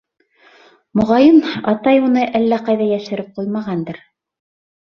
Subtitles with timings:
[0.99, 1.37] Моғайын,
[1.73, 4.01] атай уны әллә ҡайҙа йәшереп ҡуймағандыр.